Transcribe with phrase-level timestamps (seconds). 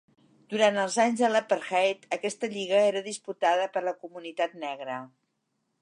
[0.51, 4.99] Durant els anys de l'apartheid aquesta lliga era disputada per la comunitat negra.